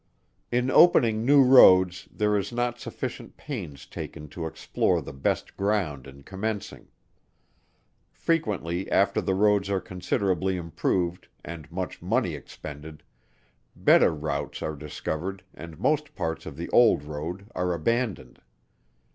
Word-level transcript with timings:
In 0.51 0.71
opening 0.71 1.23
new 1.27 1.43
roads 1.43 2.07
there 2.11 2.35
is 2.35 2.51
not 2.51 2.79
sufficient 2.79 3.37
pains 3.37 3.85
taken 3.85 4.27
to 4.29 4.47
explore 4.47 4.99
the 4.99 5.13
best 5.13 5.55
ground 5.55 6.07
in 6.07 6.23
commencing. 6.23 6.87
Frequently 8.11 8.89
after 8.91 9.21
the 9.21 9.35
roads 9.35 9.69
are 9.69 9.79
considerably 9.79 10.57
improved, 10.57 11.27
and 11.45 11.71
much 11.71 12.01
money 12.01 12.33
expended, 12.33 13.03
better 13.75 14.09
routes 14.11 14.63
are 14.63 14.75
discovered 14.75 15.43
and 15.53 15.77
most 15.77 16.15
parts 16.15 16.47
of 16.47 16.57
the 16.57 16.67
old 16.69 17.03
road 17.03 17.51
are 17.53 17.71
abandoned. 17.71 18.41